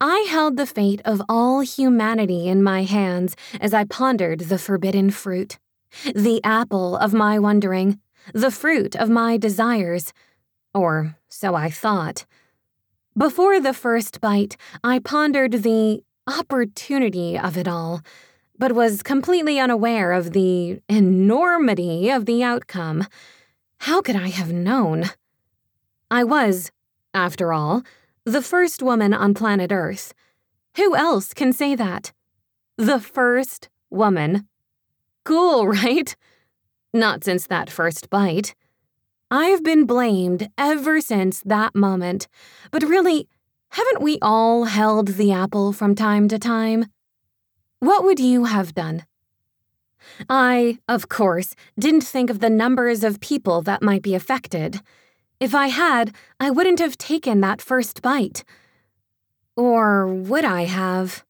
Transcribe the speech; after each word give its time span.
I 0.00 0.26
held 0.30 0.56
the 0.56 0.66
fate 0.66 1.00
of 1.04 1.20
all 1.28 1.60
humanity 1.60 2.46
in 2.46 2.62
my 2.62 2.84
hands 2.84 3.34
as 3.60 3.74
I 3.74 3.84
pondered 3.84 4.40
the 4.40 4.58
forbidden 4.58 5.10
fruit, 5.10 5.58
the 6.14 6.40
apple 6.44 6.96
of 6.96 7.12
my 7.12 7.38
wondering, 7.38 7.98
the 8.32 8.52
fruit 8.52 8.94
of 8.94 9.10
my 9.10 9.36
desires, 9.36 10.12
or 10.72 11.16
so 11.28 11.56
I 11.56 11.68
thought. 11.70 12.26
Before 13.16 13.58
the 13.58 13.74
first 13.74 14.20
bite, 14.20 14.56
I 14.84 15.00
pondered 15.00 15.64
the 15.64 16.04
opportunity 16.28 17.36
of 17.36 17.56
it 17.56 17.66
all, 17.66 18.02
but 18.56 18.72
was 18.72 19.02
completely 19.02 19.58
unaware 19.58 20.12
of 20.12 20.32
the 20.32 20.80
enormity 20.88 22.10
of 22.10 22.26
the 22.26 22.44
outcome. 22.44 23.06
How 23.78 24.00
could 24.00 24.16
I 24.16 24.28
have 24.28 24.52
known? 24.52 25.10
I 26.08 26.22
was, 26.22 26.70
after 27.12 27.52
all, 27.52 27.82
the 28.28 28.42
first 28.42 28.82
woman 28.82 29.14
on 29.14 29.32
planet 29.32 29.72
Earth. 29.72 30.12
Who 30.76 30.94
else 30.94 31.32
can 31.32 31.50
say 31.50 31.74
that? 31.74 32.12
The 32.76 33.00
first 33.00 33.70
woman. 33.88 34.46
Cool, 35.24 35.66
right? 35.80 36.14
Not 36.92 37.24
since 37.24 37.46
that 37.46 37.70
first 37.70 38.10
bite. 38.10 38.54
I've 39.30 39.62
been 39.62 39.86
blamed 39.86 40.50
ever 40.58 41.00
since 41.00 41.40
that 41.46 41.74
moment, 41.74 42.28
but 42.70 42.82
really, 42.82 43.28
haven't 43.70 44.02
we 44.02 44.18
all 44.20 44.64
held 44.64 45.08
the 45.08 45.32
apple 45.32 45.72
from 45.72 45.94
time 45.94 46.28
to 46.28 46.38
time? 46.38 46.86
What 47.80 48.04
would 48.04 48.20
you 48.20 48.44
have 48.44 48.74
done? 48.74 49.04
I, 50.28 50.78
of 50.86 51.08
course, 51.08 51.54
didn't 51.78 52.02
think 52.02 52.28
of 52.28 52.40
the 52.40 52.50
numbers 52.50 53.04
of 53.04 53.20
people 53.20 53.62
that 53.62 53.82
might 53.82 54.02
be 54.02 54.14
affected. 54.14 54.80
If 55.40 55.54
I 55.54 55.68
had, 55.68 56.14
I 56.40 56.50
wouldn't 56.50 56.80
have 56.80 56.98
taken 56.98 57.40
that 57.40 57.62
first 57.62 58.02
bite. 58.02 58.44
Or 59.56 60.06
would 60.06 60.44
I 60.44 60.62
have? 60.64 61.24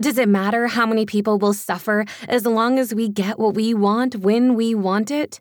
Does 0.00 0.18
it 0.18 0.28
matter 0.28 0.66
how 0.66 0.86
many 0.86 1.06
people 1.06 1.38
will 1.38 1.54
suffer 1.54 2.04
as 2.28 2.44
long 2.44 2.78
as 2.78 2.94
we 2.94 3.08
get 3.08 3.38
what 3.38 3.54
we 3.54 3.72
want 3.72 4.16
when 4.16 4.54
we 4.54 4.74
want 4.74 5.10
it? 5.10 5.40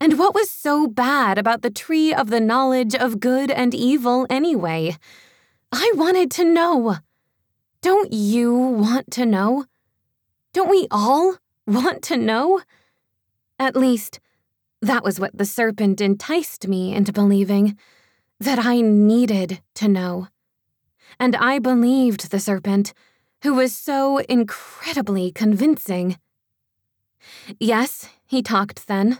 And 0.00 0.18
what 0.18 0.34
was 0.34 0.50
so 0.50 0.86
bad 0.86 1.38
about 1.38 1.62
the 1.62 1.70
tree 1.70 2.12
of 2.12 2.30
the 2.30 2.40
knowledge 2.40 2.94
of 2.94 3.20
good 3.20 3.50
and 3.50 3.74
evil 3.74 4.26
anyway? 4.28 4.96
I 5.70 5.92
wanted 5.94 6.30
to 6.32 6.44
know. 6.44 6.96
Don't 7.82 8.12
you 8.12 8.54
want 8.54 9.10
to 9.12 9.26
know? 9.26 9.66
Don't 10.52 10.70
we 10.70 10.86
all 10.90 11.36
want 11.66 12.02
to 12.04 12.16
know? 12.16 12.62
At 13.58 13.76
least, 13.76 14.20
that 14.84 15.02
was 15.02 15.18
what 15.18 15.36
the 15.36 15.46
serpent 15.46 16.00
enticed 16.00 16.68
me 16.68 16.94
into 16.94 17.12
believing 17.12 17.78
that 18.38 18.58
I 18.58 18.82
needed 18.82 19.62
to 19.76 19.88
know. 19.88 20.28
And 21.18 21.34
I 21.36 21.58
believed 21.58 22.30
the 22.30 22.38
serpent, 22.38 22.92
who 23.42 23.54
was 23.54 23.74
so 23.74 24.18
incredibly 24.18 25.32
convincing. 25.32 26.18
Yes, 27.58 28.10
he 28.26 28.42
talked 28.42 28.86
then. 28.86 29.18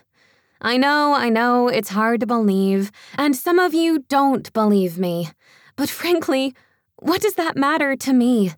I 0.60 0.76
know, 0.76 1.14
I 1.14 1.30
know, 1.30 1.68
it's 1.68 1.90
hard 1.90 2.20
to 2.20 2.26
believe, 2.26 2.90
and 3.16 3.34
some 3.34 3.58
of 3.58 3.72
you 3.72 4.04
don't 4.08 4.52
believe 4.52 4.98
me. 4.98 5.30
But 5.76 5.88
frankly, 5.88 6.54
what 6.96 7.22
does 7.22 7.34
that 7.34 7.56
matter 7.56 7.96
to 7.96 8.12
me? 8.12 8.52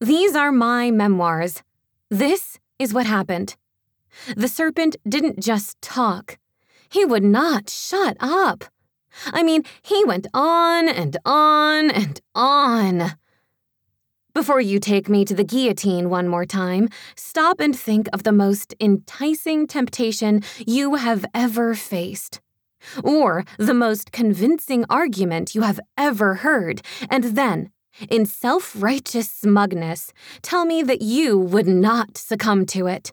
These 0.00 0.34
are 0.34 0.52
my 0.52 0.90
memoirs. 0.90 1.62
This 2.10 2.58
is 2.78 2.94
what 2.94 3.06
happened. 3.06 3.56
The 4.36 4.48
serpent 4.48 4.96
didn't 5.08 5.40
just 5.40 5.80
talk, 5.80 6.38
he 6.88 7.04
would 7.04 7.24
not 7.24 7.70
shut 7.70 8.16
up. 8.20 8.64
I 9.26 9.42
mean, 9.42 9.62
he 9.82 10.04
went 10.04 10.26
on 10.32 10.88
and 10.88 11.16
on 11.24 11.90
and 11.90 12.20
on. 12.34 13.12
Before 14.34 14.60
you 14.62 14.78
take 14.78 15.10
me 15.10 15.26
to 15.26 15.34
the 15.34 15.44
guillotine 15.44 16.08
one 16.08 16.26
more 16.26 16.46
time, 16.46 16.88
stop 17.16 17.60
and 17.60 17.78
think 17.78 18.08
of 18.14 18.22
the 18.22 18.32
most 18.32 18.74
enticing 18.80 19.66
temptation 19.66 20.42
you 20.66 20.94
have 20.94 21.26
ever 21.34 21.74
faced. 21.74 22.40
Or 23.04 23.44
the 23.58 23.74
most 23.74 24.10
convincing 24.10 24.86
argument 24.88 25.54
you 25.54 25.62
have 25.62 25.78
ever 25.98 26.36
heard, 26.36 26.80
and 27.10 27.24
then, 27.36 27.70
in 28.08 28.24
self 28.26 28.74
righteous 28.76 29.30
smugness, 29.30 30.12
tell 30.40 30.64
me 30.64 30.82
that 30.82 31.02
you 31.02 31.38
would 31.38 31.68
not 31.68 32.16
succumb 32.16 32.64
to 32.66 32.86
it. 32.86 33.12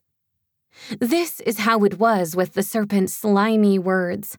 This 0.99 1.39
is 1.41 1.59
how 1.59 1.83
it 1.83 1.99
was 1.99 2.35
with 2.35 2.53
the 2.53 2.63
serpent's 2.63 3.13
slimy 3.13 3.79
words. 3.79 4.37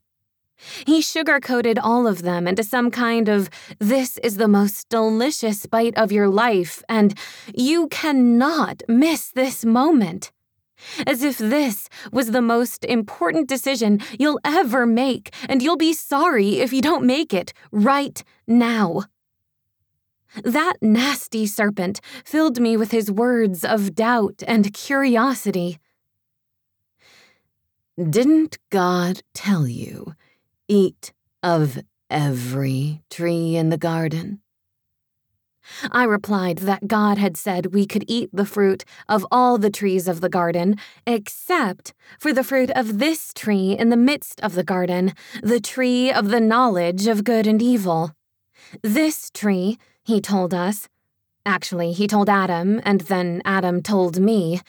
He 0.86 1.00
sugar-coated 1.00 1.78
all 1.78 2.06
of 2.06 2.22
them 2.22 2.46
into 2.46 2.62
some 2.62 2.90
kind 2.90 3.28
of, 3.28 3.48
this 3.78 4.18
is 4.18 4.36
the 4.36 4.48
most 4.48 4.88
delicious 4.88 5.66
bite 5.66 5.96
of 5.96 6.12
your 6.12 6.28
life, 6.28 6.82
and 6.88 7.18
you 7.54 7.88
cannot 7.88 8.82
miss 8.86 9.30
this 9.30 9.64
moment. 9.64 10.32
As 11.06 11.22
if 11.22 11.38
this 11.38 11.88
was 12.12 12.30
the 12.30 12.42
most 12.42 12.84
important 12.84 13.48
decision 13.48 14.00
you'll 14.18 14.40
ever 14.44 14.86
make, 14.86 15.32
and 15.48 15.62
you'll 15.62 15.76
be 15.76 15.92
sorry 15.92 16.60
if 16.60 16.72
you 16.72 16.82
don't 16.82 17.04
make 17.04 17.32
it 17.34 17.52
right 17.70 18.22
now. 18.46 19.04
That 20.44 20.74
nasty 20.80 21.46
serpent 21.46 22.00
filled 22.24 22.60
me 22.60 22.76
with 22.76 22.92
his 22.92 23.10
words 23.10 23.64
of 23.64 23.94
doubt 23.94 24.42
and 24.46 24.72
curiosity. 24.72 25.78
Didn't 27.98 28.58
God 28.70 29.22
tell 29.34 29.66
you, 29.66 30.14
eat 30.68 31.12
of 31.42 31.78
every 32.08 33.02
tree 33.10 33.56
in 33.56 33.70
the 33.70 33.78
garden? 33.78 34.40
I 35.90 36.04
replied 36.04 36.58
that 36.58 36.88
God 36.88 37.18
had 37.18 37.36
said 37.36 37.74
we 37.74 37.86
could 37.86 38.04
eat 38.08 38.30
the 38.32 38.46
fruit 38.46 38.84
of 39.08 39.26
all 39.30 39.58
the 39.58 39.70
trees 39.70 40.08
of 40.08 40.20
the 40.20 40.28
garden, 40.28 40.76
except 41.06 41.92
for 42.18 42.32
the 42.32 42.44
fruit 42.44 42.70
of 42.70 42.98
this 42.98 43.32
tree 43.34 43.76
in 43.78 43.90
the 43.90 43.96
midst 43.96 44.40
of 44.40 44.54
the 44.54 44.64
garden, 44.64 45.12
the 45.42 45.60
tree 45.60 46.10
of 46.10 46.30
the 46.30 46.40
knowledge 46.40 47.06
of 47.06 47.24
good 47.24 47.46
and 47.46 47.60
evil. 47.60 48.12
This 48.82 49.30
tree, 49.30 49.78
he 50.02 50.20
told 50.20 50.54
us, 50.54 50.88
actually, 51.44 51.92
he 51.92 52.06
told 52.06 52.28
Adam, 52.28 52.80
and 52.84 53.02
then 53.02 53.42
Adam 53.44 53.82
told 53.82 54.20
me, 54.20 54.60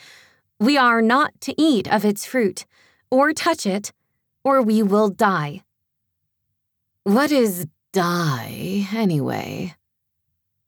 we 0.60 0.76
are 0.76 1.02
not 1.02 1.40
to 1.40 1.60
eat 1.60 1.92
of 1.92 2.04
its 2.04 2.24
fruit 2.24 2.66
or 3.12 3.34
touch 3.34 3.66
it, 3.66 3.92
or 4.42 4.62
we 4.62 4.82
will 4.82 5.10
die. 5.10 5.62
What 7.04 7.30
is 7.30 7.66
die, 7.92 8.88
anyway? 8.94 9.74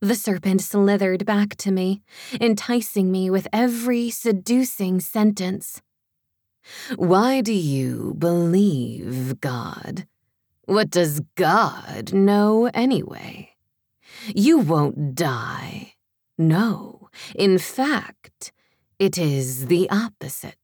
The 0.02 0.14
serpent 0.14 0.60
slithered 0.60 1.24
back 1.24 1.56
to 1.56 1.72
me, 1.72 2.02
enticing 2.38 3.10
me 3.10 3.30
with 3.30 3.48
every 3.50 4.10
seducing 4.10 5.00
sentence. 5.00 5.80
Why 6.96 7.40
do 7.40 7.54
you 7.54 8.14
believe 8.18 9.40
God? 9.40 10.06
What 10.66 10.90
does 10.90 11.20
God 11.36 12.12
know 12.12 12.70
anyway? 12.74 13.54
You 14.34 14.58
won't 14.58 15.14
die. 15.14 15.94
No, 16.36 17.08
in 17.34 17.56
fact, 17.56 18.52
it 18.98 19.16
is 19.16 19.66
the 19.66 19.88
opposite. 19.88 20.56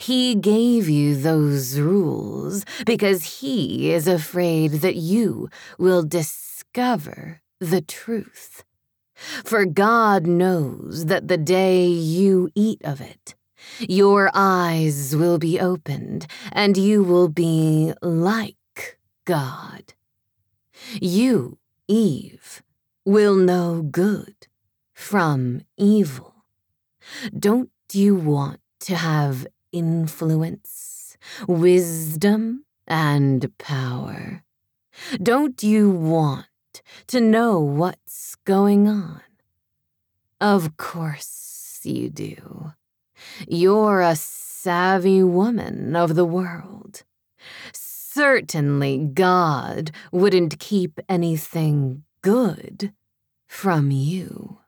He 0.00 0.34
gave 0.34 0.88
you 0.88 1.16
those 1.16 1.78
rules 1.78 2.64
because 2.84 3.40
he 3.40 3.92
is 3.92 4.06
afraid 4.06 4.82
that 4.82 4.96
you 4.96 5.48
will 5.78 6.02
discover 6.02 7.40
the 7.60 7.80
truth. 7.80 8.64
For 9.44 9.64
God 9.64 10.26
knows 10.26 11.06
that 11.06 11.28
the 11.28 11.38
day 11.38 11.86
you 11.86 12.50
eat 12.54 12.80
of 12.84 13.00
it, 13.00 13.34
your 13.78 14.30
eyes 14.34 15.14
will 15.14 15.38
be 15.38 15.60
opened 15.60 16.26
and 16.50 16.76
you 16.76 17.04
will 17.04 17.28
be 17.28 17.92
like 18.02 18.98
God. 19.24 19.94
You, 21.00 21.58
Eve, 21.86 22.62
will 23.04 23.36
know 23.36 23.82
good 23.82 24.48
from 24.92 25.62
evil. 25.76 26.44
Don't 27.36 27.70
you 27.92 28.14
want 28.14 28.60
to 28.80 28.96
have 28.96 29.46
influence, 29.72 31.16
wisdom, 31.48 32.64
and 32.86 33.56
power. 33.58 34.44
Don't 35.22 35.62
you 35.62 35.90
want 35.90 36.46
to 37.08 37.20
know 37.20 37.58
what's 37.60 38.36
going 38.44 38.88
on? 38.88 39.22
Of 40.40 40.76
course 40.76 41.80
you 41.84 42.10
do. 42.10 42.72
You're 43.48 44.00
a 44.00 44.16
savvy 44.16 45.22
woman 45.22 45.96
of 45.96 46.14
the 46.14 46.24
world. 46.24 47.04
Certainly 47.72 49.10
God 49.14 49.90
wouldn't 50.10 50.58
keep 50.58 51.00
anything 51.08 52.04
good 52.20 52.92
from 53.46 53.90
you. 53.90 54.61